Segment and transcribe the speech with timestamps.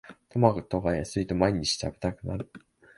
[0.29, 2.51] トマトが安いと毎日食べたくなる